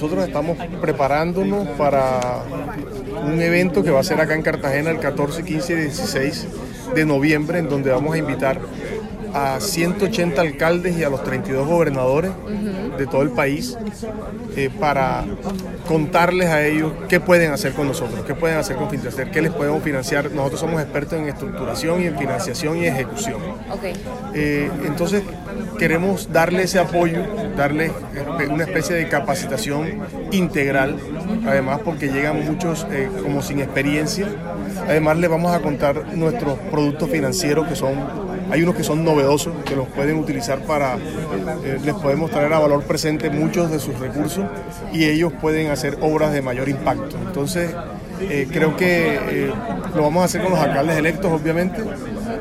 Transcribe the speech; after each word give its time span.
nosotros 0.00 0.26
estamos 0.26 0.56
preparándonos 0.80 1.68
para 1.76 2.42
un 3.22 3.38
evento 3.38 3.82
que 3.82 3.90
va 3.90 4.00
a 4.00 4.02
ser 4.02 4.18
acá 4.18 4.34
en 4.34 4.40
Cartagena 4.40 4.90
el 4.90 4.98
14, 4.98 5.44
15 5.44 5.72
y 5.74 5.76
16 5.76 6.46
de 6.94 7.04
noviembre, 7.04 7.58
en 7.58 7.68
donde 7.68 7.90
vamos 7.90 8.14
a 8.14 8.16
invitar 8.16 8.60
a 9.34 9.60
180 9.60 10.40
alcaldes 10.40 10.96
y 10.96 11.04
a 11.04 11.10
los 11.10 11.22
32 11.22 11.68
gobernadores 11.68 12.30
de 12.96 13.06
todo 13.06 13.20
el 13.20 13.30
país 13.30 13.76
eh, 14.56 14.70
para 14.80 15.24
contarles 15.86 16.48
a 16.48 16.64
ellos 16.66 16.92
qué 17.08 17.20
pueden 17.20 17.52
hacer 17.52 17.74
con 17.74 17.86
nosotros, 17.86 18.24
qué 18.26 18.34
pueden 18.34 18.56
hacer 18.56 18.76
con 18.76 18.88
Fintracer, 18.88 19.30
qué 19.30 19.42
les 19.42 19.52
podemos 19.52 19.82
financiar. 19.82 20.30
Nosotros 20.32 20.60
somos 20.60 20.80
expertos 20.80 21.18
en 21.18 21.28
estructuración 21.28 22.02
y 22.02 22.06
en 22.06 22.18
financiación 22.18 22.78
y 22.78 22.86
ejecución. 22.86 23.36
Eh, 24.34 24.70
entonces 24.86 25.22
queremos 25.80 26.30
darle 26.30 26.64
ese 26.64 26.78
apoyo, 26.78 27.22
darle 27.56 27.90
una 28.50 28.64
especie 28.64 28.94
de 28.94 29.08
capacitación 29.08 29.88
integral, 30.30 30.98
además 31.46 31.80
porque 31.82 32.08
llegan 32.08 32.44
muchos 32.44 32.86
eh, 32.90 33.08
como 33.22 33.40
sin 33.40 33.60
experiencia. 33.60 34.28
Además 34.86 35.16
les 35.16 35.30
vamos 35.30 35.52
a 35.56 35.60
contar 35.60 36.14
nuestros 36.14 36.58
productos 36.70 37.08
financieros 37.08 37.66
que 37.66 37.76
son 37.76 37.94
hay 38.50 38.64
unos 38.64 38.74
que 38.74 38.82
son 38.82 39.04
novedosos, 39.04 39.54
que 39.64 39.76
los 39.76 39.86
pueden 39.88 40.18
utilizar 40.18 40.58
para, 40.64 40.96
eh, 40.96 41.78
les 41.84 41.94
podemos 41.94 42.30
traer 42.30 42.52
a 42.52 42.58
valor 42.58 42.82
presente 42.82 43.30
muchos 43.30 43.70
de 43.70 43.78
sus 43.78 43.96
recursos 43.98 44.44
y 44.92 45.04
ellos 45.04 45.32
pueden 45.40 45.70
hacer 45.70 45.98
obras 46.00 46.32
de 46.32 46.42
mayor 46.42 46.68
impacto. 46.68 47.16
Entonces, 47.24 47.70
eh, 48.20 48.48
creo 48.50 48.76
que 48.76 49.14
eh, 49.14 49.52
lo 49.94 50.02
vamos 50.02 50.22
a 50.22 50.24
hacer 50.24 50.42
con 50.42 50.50
los 50.50 50.60
alcaldes 50.60 50.96
electos, 50.96 51.30
obviamente, 51.30 51.82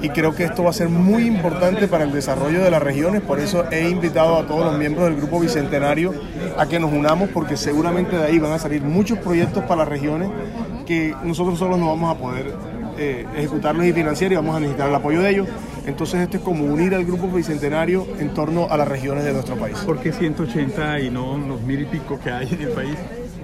y 0.02 0.10
creo 0.10 0.36
que 0.36 0.44
esto 0.46 0.64
va 0.64 0.70
a 0.70 0.74
ser 0.74 0.90
muy 0.90 1.26
importante 1.26 1.88
para 1.88 2.04
el 2.04 2.12
desarrollo 2.12 2.64
de 2.64 2.72
las 2.72 2.82
regiones. 2.82 3.22
Por 3.22 3.40
eso 3.40 3.66
he 3.72 3.90
invitado 3.90 4.38
a 4.38 4.48
todos 4.48 4.66
los 4.66 4.78
miembros 4.78 5.06
del 5.06 5.18
Grupo 5.18 5.40
Bicentenario 5.40 6.14
a 6.58 6.66
que 6.68 6.80
nos 6.80 6.92
unamos, 6.92 7.30
porque 7.30 7.58
seguramente 7.58 8.18
de 8.18 8.26
ahí 8.26 8.40
van 8.40 8.54
a 8.54 8.60
salir 8.60 8.82
muchos 8.82 9.20
proyectos 9.20 9.64
para 9.64 9.78
las 9.78 9.88
regiones 9.88 10.30
que 10.86 11.14
nosotros 11.24 11.60
solos 11.60 11.78
no 11.80 11.88
vamos 11.88 12.16
a 12.16 12.20
poder 12.20 12.54
ejecutarlos 12.98 13.86
y 13.86 13.94
financiar 13.94 14.32
y 14.34 14.36
vamos 14.36 14.56
a 14.56 14.60
necesitar 14.60 14.90
el 14.90 14.96
apoyo 14.96 15.22
de 15.22 15.30
ellos. 15.30 15.48
Entonces 15.86 16.20
esto 16.20 16.38
es 16.38 16.44
como 16.44 16.66
unir 16.66 16.94
al 16.94 17.06
grupo 17.06 17.28
bicentenario 17.28 18.06
en 18.20 18.34
torno 18.34 18.68
a 18.70 18.76
las 18.76 18.88
regiones 18.88 19.24
de 19.24 19.32
nuestro 19.32 19.56
país. 19.56 19.78
¿Por 19.80 20.00
qué 20.00 20.12
180 20.12 21.00
y 21.00 21.10
no 21.10 21.38
los 21.38 21.62
mil 21.62 21.82
y 21.82 21.86
pico 21.86 22.20
que 22.20 22.30
hay 22.30 22.50
en 22.52 22.62
el 22.62 22.70
país? 22.70 22.98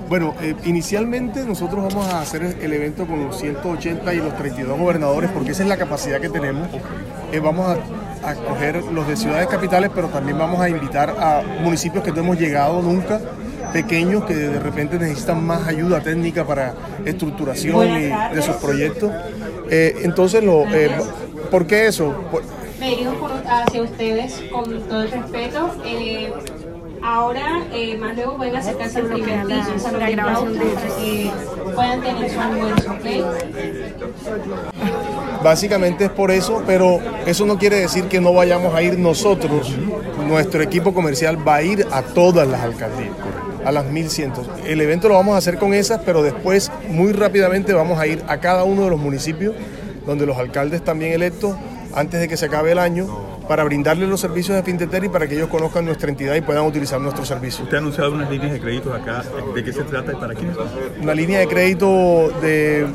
Bueno, 0.08 0.36
eh, 0.42 0.56
inicialmente 0.66 1.44
nosotros 1.44 1.84
vamos 1.84 2.08
a 2.14 2.22
hacer 2.22 2.58
el 2.62 2.74
evento 2.74 3.08
con 3.08 3.24
los 3.26 3.40
180 3.40 4.14
y 4.14 4.18
los 4.18 4.38
32 4.38 4.78
gobernadores 4.78 5.32
porque 5.32 5.52
esa 5.52 5.64
es 5.64 5.70
la 5.70 5.78
capacidad 5.78 6.22
que 6.22 6.30
tenemos. 6.30 6.68
Eh, 7.32 7.40
vamos 7.40 7.76
a, 8.24 8.30
a 8.30 8.36
coger 8.36 8.84
los 8.84 9.08
de 9.08 9.16
ciudades 9.16 9.48
capitales, 9.48 9.90
pero 9.94 10.10
también 10.10 10.38
vamos 10.38 10.60
a 10.62 10.70
invitar 10.70 11.16
a 11.20 11.42
municipios 11.62 12.04
que 12.04 12.12
no 12.12 12.20
hemos 12.20 12.40
llegado 12.40 12.82
nunca 12.82 13.20
pequeños 13.74 14.24
que 14.24 14.36
de 14.36 14.60
repente 14.60 14.98
necesitan 14.98 15.44
más 15.44 15.68
ayuda 15.68 16.00
técnica 16.00 16.46
para 16.46 16.74
estructuración 17.04 17.88
y 17.88 18.36
de 18.36 18.42
sus 18.42 18.56
proyectos. 18.56 19.12
Eh, 19.70 19.98
entonces 20.04 20.44
lo, 20.44 20.64
¿Por 21.52 21.68
qué 21.68 21.88
eso? 21.88 22.16
Me 22.80 22.90
dirijo 22.92 23.30
hacia 23.48 23.82
ustedes 23.82 24.44
con 24.52 24.82
todo 24.88 25.02
el 25.02 25.12
respeto. 25.12 25.76
Ahora, 27.06 27.62
eh, 27.72 27.96
más 27.98 28.16
luego 28.16 28.38
pueden 28.38 28.56
acercarse 28.56 28.98
al 28.98 29.06
primer 29.06 29.46
piso, 29.46 29.92
la 29.96 30.10
grabación 30.10 30.54
de 30.54 30.60
que 30.60 31.32
puedan 31.76 32.02
tener 32.02 32.32
su 32.32 32.40
almuerzo, 32.40 32.96
Básicamente 35.44 36.06
es 36.06 36.10
por 36.10 36.32
eso, 36.32 36.64
pero 36.66 37.00
eso 37.28 37.46
no 37.46 37.60
quiere 37.60 37.76
decir 37.76 38.06
que 38.06 38.20
no 38.20 38.34
vayamos 38.34 38.74
a 38.74 38.82
ir 38.82 38.98
nosotros. 38.98 39.72
Nuestro 40.28 40.64
equipo 40.64 40.96
comercial 40.96 41.48
va 41.48 41.58
a 41.58 41.62
ir 41.62 41.86
a 41.92 42.02
todas 42.02 42.48
las 42.48 42.62
alcaldías, 42.62 43.14
a 43.64 43.72
las 43.72 43.86
1100. 43.86 44.34
El 44.66 44.82
evento 44.82 45.08
lo 45.08 45.14
vamos 45.14 45.36
a 45.36 45.38
hacer 45.38 45.60
con 45.60 45.76
esas, 45.76 46.02
pero 46.04 46.24
después, 46.24 46.72
muy 46.90 47.12
rápidamente, 47.12 47.74
vamos 47.74 48.00
a 48.00 48.08
ir 48.08 48.24
a 48.28 48.40
cada 48.40 48.64
uno 48.64 48.86
de 48.86 48.90
los 48.90 49.00
municipios 49.00 49.54
donde 50.08 50.26
los 50.26 50.38
alcaldes 50.38 50.84
también 50.84 51.14
electos, 51.14 51.56
antes 51.94 52.20
de 52.20 52.28
que 52.28 52.36
se 52.36 52.48
acabe 52.48 52.72
el 52.72 52.80
año, 52.80 53.35
para 53.48 53.64
brindarles 53.64 54.10
los 54.10 54.20
servicios 54.20 54.56
de 54.56 54.64
Finteter 54.64 55.04
y 55.04 55.10
para 55.10 55.28
que 55.28 55.36
ellos 55.36 55.50
conozcan 55.50 55.86
nuestra 55.86 56.10
entidad 56.10 56.36
y 56.36 56.42
puedan 56.42 56.66
utilizar 56.66 57.00
nuestros 57.00 57.28
servicios. 57.28 57.64
Usted 57.64 57.78
ha 57.78 57.80
anunciado 57.80 58.14
unas 58.14 58.30
líneas 58.30 58.54
de 58.54 58.60
créditos 58.60 58.94
acá. 58.94 59.24
¿De 59.54 59.64
qué 59.64 59.74
se 59.74 59.84
trata 59.84 60.14
y 60.14 60.16
para 60.16 60.34
quiénes? 60.34 60.58
Una 61.02 61.14
línea 61.14 61.40
de 61.40 61.48
crédito 61.48 62.32
de, 62.42 62.88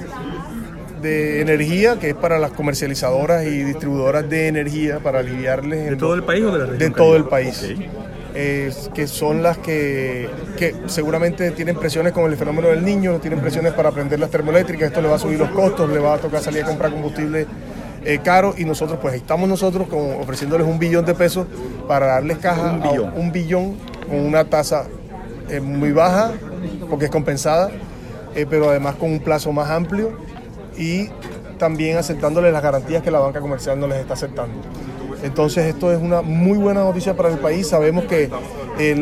de 1.03 1.41
energía 1.41 1.99
que 1.99 2.11
es 2.11 2.15
para 2.15 2.39
las 2.39 2.53
comercializadoras 2.53 3.45
y 3.45 3.65
distribuidoras 3.65 4.29
de 4.29 4.49
energía 4.49 4.99
para 5.01 5.21
aliviarles. 5.21 5.91
¿De 5.91 5.97
todo 5.97 6.15
el 6.15 6.23
país 6.23 6.45
o 6.45 6.53
de 6.53 6.59
la 6.59 6.67
región? 6.67 6.79
De 6.79 6.97
todo 6.97 7.17
el 7.17 7.25
país 7.25 7.75
que 8.33 9.07
son 9.07 9.43
las 9.43 9.59
que, 9.59 10.29
que, 10.57 10.75
seguramente 10.87 11.51
tienen 11.51 11.77
presiones 11.77 12.13
con 12.13 12.31
el 12.31 12.37
fenómeno 12.37 12.69
del 12.69 12.85
niño, 12.85 13.19
tienen 13.21 13.41
presiones 13.41 13.73
para 13.73 13.91
prender 13.91 14.21
las 14.21 14.31
termoeléctricas, 14.31 14.89
esto 14.89 15.03
le 15.03 15.09
va 15.09 15.17
a 15.17 15.19
subir 15.19 15.39
los 15.39 15.51
costos, 15.51 15.91
le 15.91 15.99
va 15.99 16.15
a 16.15 16.19
tocar 16.19 16.41
salir 16.41 16.63
a 16.63 16.67
comprar 16.67 16.93
combustible 16.93 17.47
eh, 18.05 18.21
caro 18.23 18.55
y 18.57 18.65
nosotros 18.65 18.99
pues 19.01 19.15
estamos 19.15 19.49
nosotros 19.49 19.87
ofreciéndoles 20.19 20.67
un 20.67 20.79
billón 20.79 21.05
de 21.05 21.15
pesos 21.15 21.47
para 21.87 22.07
darles 22.07 22.39
caja 22.39 22.73
un 22.73 22.83
billón, 22.83 23.13
un 23.17 23.33
billón 23.33 23.77
con 24.09 24.21
una 24.21 24.45
tasa 24.45 24.87
eh, 25.49 25.61
muy 25.61 25.93
baja 25.93 26.33
porque 26.89 27.07
es 27.07 27.11
compensada, 27.11 27.71
eh, 28.35 28.47
pero 28.49 28.71
además 28.71 28.97
con 28.97 29.11
un 29.11 29.21
plazo 29.21 29.53
más 29.53 29.71
amplio 29.71 30.13
y 30.77 31.09
también 31.59 31.99
aceptándoles 31.99 32.53
las 32.53 32.63
garantías 32.63 33.03
que 33.03 33.11
la 33.11 33.19
banca 33.19 33.41
comercial 33.41 33.79
no 33.79 33.87
les 33.87 33.99
está 33.99 34.15
aceptando. 34.15 34.55
Entonces 35.23 35.67
esto 35.67 35.93
es 35.93 36.01
una 36.01 36.23
muy 36.23 36.57
buena 36.57 36.81
noticia 36.81 37.15
para 37.15 37.29
el 37.29 37.39
país. 37.39 37.69
Sabemos 37.69 38.05
que 38.05 38.31
eh, 38.79 38.95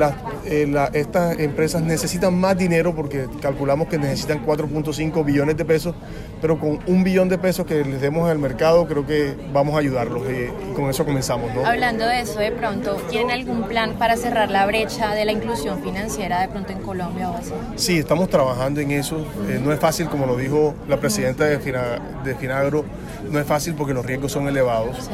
eh, 0.51 0.89
estas 0.95 1.39
empresas 1.39 1.83
necesitan 1.83 2.35
más 2.35 2.57
dinero 2.57 2.95
porque 2.95 3.27
calculamos 3.41 3.89
que 3.89 3.99
necesitan 3.99 4.45
4.5 4.45 5.25
billones 5.25 5.57
de 5.57 5.65
pesos, 5.65 5.95
pero 6.41 6.59
con 6.59 6.79
un 6.87 7.05
billón 7.05 7.29
de 7.29 7.37
pesos 7.37 7.67
que 7.67 7.85
les 7.85 8.01
demos 8.01 8.31
al 8.31 8.39
mercado 8.39 8.87
creo 8.87 9.07
que 9.07 9.35
vamos 9.53 9.75
a 9.75 9.79
ayudarlos 9.79 10.27
eh, 10.29 10.51
y, 10.71 10.75
con 10.75 10.89
eso 10.89 11.05
comenzamos. 11.05 11.51
Hablando 11.65 12.07
de 12.07 12.21
eso, 12.21 12.39
de 12.39 12.51
pronto, 12.53 12.97
¿tienen 13.11 13.31
algún 13.31 13.65
plan 13.65 13.95
para 13.99 14.17
cerrar 14.17 14.51
la 14.51 14.67
brecha 14.67 15.15
de 15.15 15.25
la 15.25 15.33
inclusión 15.33 15.83
financiera 15.83 16.41
de 16.41 16.49
pronto 16.49 16.73
en 16.73 16.79
Colombia 16.81 17.31
o 17.31 17.37
así? 17.37 17.53
Sí, 17.77 17.99
estamos 17.99 18.31
trabajando 18.31 18.81
en 18.81 18.93
eso. 18.93 19.27
no 19.63 19.73
es 19.73 19.79
fácil, 19.79 20.09
como 20.09 20.27
lo 20.27 20.37
dijo 20.37 20.75
la 20.89 20.99
presidenta 20.99 21.45
de, 21.45 21.59
de 21.59 22.35
Finagro, 22.37 22.85
no 23.31 23.39
es 23.39 23.47
fácil 23.47 23.75
porque 23.75 23.93
los 23.93 24.07
riesgos 24.07 24.33
son 24.33 24.49
elevados. 24.49 24.97
Sí. 25.05 25.13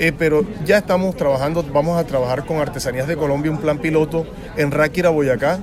Eh, 0.00 0.12
pero 0.16 0.46
ya 0.64 0.78
estamos 0.78 1.14
trabajando, 1.14 1.62
vamos 1.62 2.00
a 2.00 2.04
trabajar 2.04 2.46
con 2.46 2.56
Artesanías 2.56 3.06
de 3.06 3.18
Colombia, 3.18 3.50
un 3.50 3.58
plan 3.58 3.78
piloto 3.78 4.26
en 4.56 4.70
Ráquira, 4.70 5.10
Boyacá, 5.10 5.58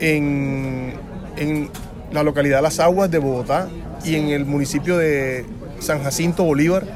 en, 0.00 0.94
la 2.10 2.22
localidad 2.22 2.62
Las 2.62 2.80
Aguas 2.80 3.10
de 3.10 3.18
Bogotá 3.18 3.68
y 4.02 4.14
en 4.14 4.30
el 4.30 4.46
municipio 4.46 4.96
de 4.96 5.44
San 5.80 6.02
Jacinto 6.02 6.44
Bolívar. 6.44 6.86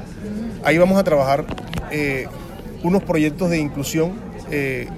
Ahí 0.65 0.79
vamos 0.79 0.99
a 0.99 1.05
trabajar 1.05 1.45
eh, 1.91 2.27
unos 2.83 3.03
proyectos 3.03 3.51
de 3.51 3.59
inclusión 3.59 4.13
eh, 4.51 4.89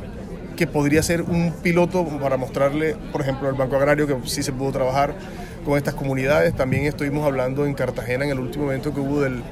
que 0.56 0.68
podría 0.68 1.02
ser 1.02 1.22
un 1.22 1.52
piloto 1.60 2.04
para 2.20 2.36
mostrarle, 2.36 2.94
por 3.10 3.20
ejemplo, 3.20 3.48
al 3.48 3.54
Banco 3.54 3.74
Agrario 3.74 4.06
que 4.06 4.16
sí 4.28 4.44
se 4.44 4.52
pudo 4.52 4.70
trabajar 4.70 5.12
con 5.64 5.76
estas 5.76 5.94
comunidades. 5.94 6.54
También 6.54 6.84
estuvimos 6.84 7.26
hablando 7.26 7.66
en 7.66 7.74
Cartagena 7.74 8.24
en 8.24 8.30
el 8.30 8.38
último 8.38 8.66
evento 8.66 8.94
que 8.94 9.00
hubo 9.00 9.22
del 9.22 9.42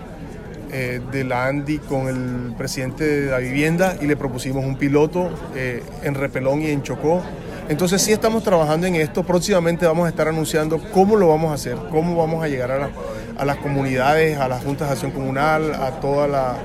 eh, 0.71 1.01
de 1.11 1.25
la 1.25 1.47
ANDI 1.47 1.79
con 1.79 2.09
el 2.09 2.55
presidente 2.57 3.05
de 3.05 3.31
la 3.31 3.39
vivienda 3.39 3.97
y 4.01 4.07
le 4.07 4.17
propusimos 4.17 4.65
un 4.65 4.77
piloto 4.77 5.31
eh, 5.55 5.83
en 6.03 6.15
Repelón 6.15 6.63
y 6.63 6.67
en 6.67 6.83
Chocó. 6.83 7.23
Entonces 7.69 8.03
sí 8.03 8.13
estamos 8.13 8.43
trabajando 8.43 8.87
en 8.87 8.95
esto. 8.95 9.23
Próximamente 9.25 9.87
vamos 9.87 10.07
a 10.07 10.09
estar 10.11 10.29
anunciando 10.29 10.81
cómo 10.93 11.17
lo 11.17 11.29
vamos 11.29 11.51
a 11.51 11.55
hacer, 11.55 11.77
cómo 11.91 12.17
vamos 12.17 12.43
a 12.43 12.49
llegar 12.49 12.71
a, 12.71 13.45
las 13.45 13.57
comunidades, 13.59 14.39
a 14.39 14.49
las 14.49 14.63
juntas 14.65 14.89
de 14.89 14.93
acción 14.93 15.11
comunal, 15.11 15.75
a 15.75 16.01
toda 16.01 16.27
la, 16.27 16.57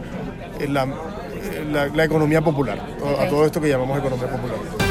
la, 0.69 2.03
economía 2.03 2.41
popular, 2.41 2.79
a 3.19 3.27
todo 3.27 3.45
esto 3.45 3.59
que 3.59 3.69
llamamos 3.69 3.99
economía 3.99 4.27
popular. 4.27 4.82